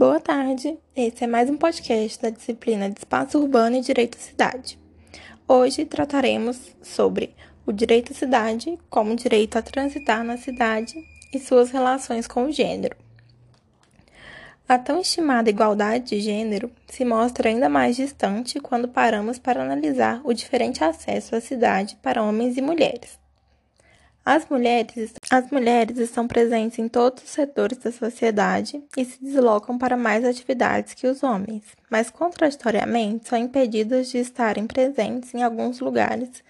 [0.00, 4.18] Boa tarde, esse é mais um podcast da disciplina de Espaço Urbano e Direito à
[4.18, 4.78] Cidade.
[5.46, 7.34] Hoje trataremos sobre
[7.66, 10.94] o direito à cidade como direito a transitar na cidade
[11.34, 12.96] e suas relações com o gênero.
[14.66, 20.22] A tão estimada igualdade de gênero se mostra ainda mais distante quando paramos para analisar
[20.24, 23.19] o diferente acesso à cidade para homens e mulheres.
[24.32, 29.76] As mulheres, as mulheres estão presentes em todos os setores da sociedade e se deslocam
[29.76, 35.80] para mais atividades que os homens, mas contraditoriamente são impedidas de estarem presentes em alguns
[35.80, 36.44] lugares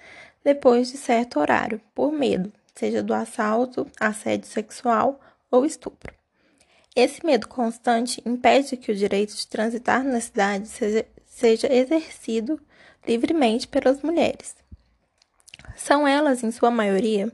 [0.44, 5.18] depois de certo horário, por medo, seja do assalto, assédio sexual
[5.50, 6.12] ou estupro.
[6.94, 12.60] Esse medo constante impede que o direito de transitar na cidade seja, seja exercido
[13.08, 14.54] livremente pelas mulheres.
[15.76, 17.32] São elas, em sua maioria,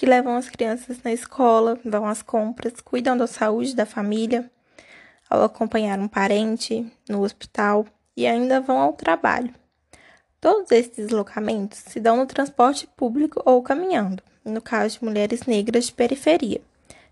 [0.00, 4.50] que levam as crianças na escola, vão às compras, cuidam da saúde da família,
[5.28, 7.84] ao acompanhar um parente no hospital
[8.16, 9.54] e ainda vão ao trabalho.
[10.40, 15.84] Todos esses deslocamentos se dão no transporte público ou caminhando, no caso de mulheres negras
[15.84, 16.62] de periferia,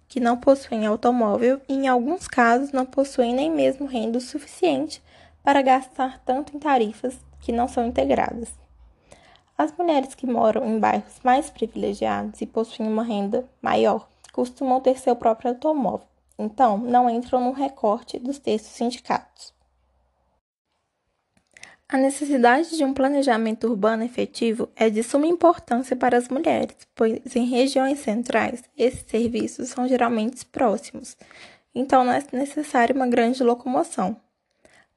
[0.09, 5.03] que não possuem automóvel e, em alguns casos, não possuem nem mesmo renda suficiente
[5.45, 8.49] para gastar tanto em tarifas que não são integradas.
[9.59, 14.97] As mulheres que moram em bairros mais privilegiados e possuem uma renda maior costumam ter
[14.97, 16.07] seu próprio automóvel,
[16.39, 19.53] então não entram no recorte dos textos sindicatos.
[21.89, 27.35] A necessidade de um planejamento urbano efetivo é de suma importância para as mulheres, pois
[27.35, 31.17] em regiões centrais esses serviços são geralmente próximos,
[31.75, 34.17] então não é necessária uma grande locomoção.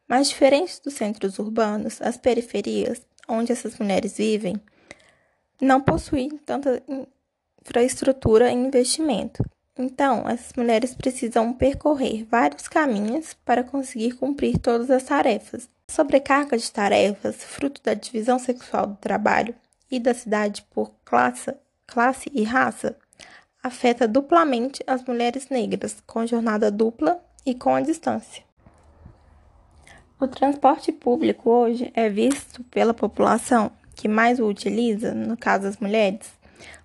[0.08, 4.60] Mas diferente dos centros urbanos, as periferias onde essas mulheres vivem
[5.60, 6.84] não possuem tanta
[7.64, 9.44] infraestrutura e investimento.
[9.78, 15.70] Então, essas mulheres precisam percorrer vários caminhos para conseguir cumprir todas as tarefas.
[15.88, 19.56] A sobrecarga de tarefas, fruto da divisão sexual do trabalho
[19.90, 21.54] e da cidade por classe,
[21.88, 22.98] classe e raça,
[23.64, 28.44] afeta duplamente as mulheres negras, com jornada dupla e com a distância.
[30.22, 35.78] O transporte público hoje é visto pela população que mais o utiliza, no caso as
[35.78, 36.32] mulheres,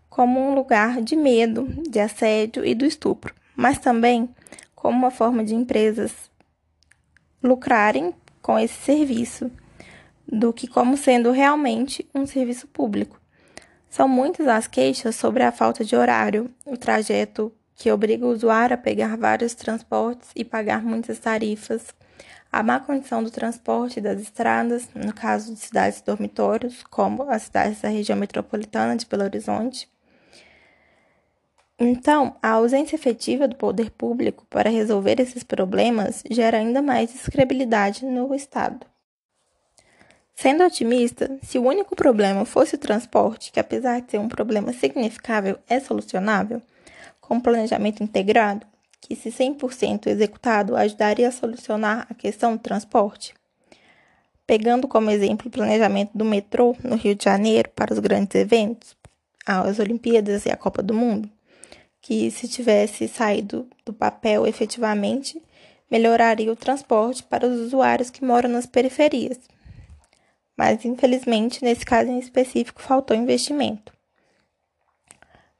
[0.08, 4.26] como um lugar de medo, de assédio e do estupro, mas também
[4.74, 6.30] como uma forma de empresas
[7.42, 9.50] lucrarem com esse serviço,
[10.26, 13.20] do que como sendo realmente um serviço público.
[13.90, 18.72] São muitas as queixas sobre a falta de horário, o trajeto que obriga o usuário
[18.72, 21.94] a pegar vários transportes e pagar muitas tarifas
[22.58, 27.82] a má condição do transporte das estradas, no caso de cidades dormitórios, como as cidades
[27.82, 29.86] da região metropolitana de Belo Horizonte.
[31.78, 38.06] Então, a ausência efetiva do poder público para resolver esses problemas gera ainda mais descredibilidade
[38.06, 38.86] no Estado.
[40.34, 44.72] Sendo otimista, se o único problema fosse o transporte, que apesar de ser um problema
[44.72, 46.62] significável, é solucionável,
[47.20, 48.66] com planejamento integrado,
[49.06, 53.34] que, se 100% executado, ajudaria a solucionar a questão do transporte?
[54.44, 58.96] Pegando como exemplo o planejamento do metrô no Rio de Janeiro para os grandes eventos,
[59.46, 61.30] as Olimpíadas e a Copa do Mundo,
[62.00, 65.40] que, se tivesse saído do papel efetivamente,
[65.88, 69.38] melhoraria o transporte para os usuários que moram nas periferias.
[70.56, 73.92] Mas, infelizmente, nesse caso em específico, faltou investimento.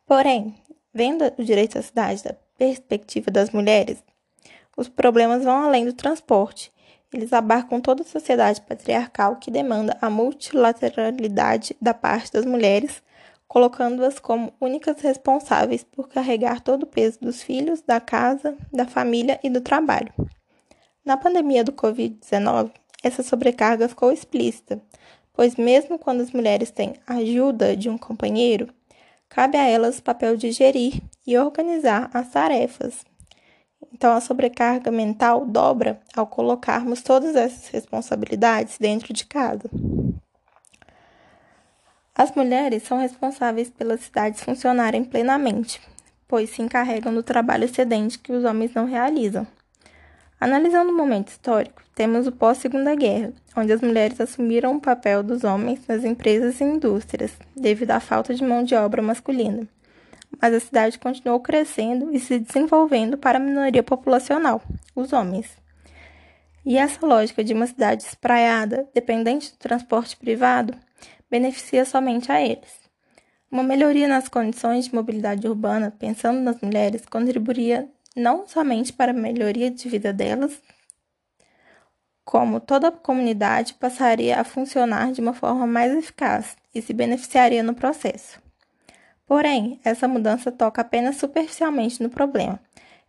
[0.05, 0.53] Porém,
[0.93, 4.03] vendo o direito à cidade da perspectiva das mulheres,
[4.77, 6.71] os problemas vão além do transporte.
[7.13, 13.03] Eles abarcam toda a sociedade patriarcal que demanda a multilateralidade da parte das mulheres,
[13.49, 19.41] colocando-as como únicas responsáveis por carregar todo o peso dos filhos, da casa, da família
[19.43, 20.13] e do trabalho.
[21.05, 24.83] Na pandemia do Covid-19, essa sobrecarga ficou explícita,
[25.33, 28.69] pois, mesmo quando as mulheres têm ajuda de um companheiro,
[29.37, 33.05] cabe a elas o papel de gerir e organizar as tarefas.
[33.93, 39.69] Então, a sobrecarga mental dobra ao colocarmos todas essas responsabilidades dentro de casa.
[42.15, 45.83] As mulheres são responsáveis pelas cidades funcionarem plenamente,
[46.27, 49.47] pois se encarregam do trabalho excedente que os homens não realizam.
[50.39, 55.45] Analisando o momento histórico, temos o pós-Segunda Guerra, onde as mulheres assumiram o papel dos
[55.45, 59.67] homens nas empresas e indústrias, devido à falta de mão de obra masculina.
[60.41, 64.61] Mas a cidade continuou crescendo e se desenvolvendo para a minoria populacional,
[64.95, 65.57] os homens.
[66.67, 70.75] E essa lógica de uma cidade espraiada, dependente do transporte privado,
[71.31, 72.87] beneficia somente a eles.
[73.51, 79.15] Uma melhoria nas condições de mobilidade urbana, pensando nas mulheres, contribuiria não somente para a
[79.15, 80.61] melhoria de vida delas,
[82.25, 87.63] como toda a comunidade passaria a funcionar de uma forma mais eficaz e se beneficiaria
[87.63, 88.41] no processo.
[89.27, 92.59] Porém, essa mudança toca apenas superficialmente no problema.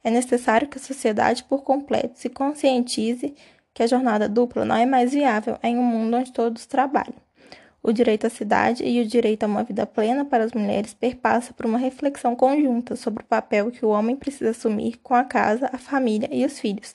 [0.03, 3.33] É necessário que a sociedade por completo se conscientize
[3.73, 7.26] que a jornada dupla não é mais viável em um mundo onde todos trabalham.
[7.87, 11.53] O direito à cidade e o direito a uma vida plena para as mulheres perpassa
[11.53, 15.69] por uma reflexão conjunta sobre o papel que o homem precisa assumir com a casa,
[15.71, 16.93] a família e os filhos.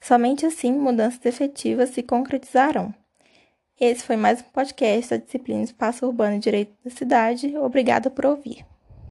[0.00, 2.92] Somente assim mudanças efetivas se concretizarão.
[3.80, 7.56] Esse foi mais um podcast da disciplina Espaço Urbano e Direito da Cidade.
[7.56, 8.66] Obrigada por ouvir.